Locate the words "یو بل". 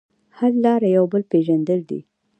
0.97-1.23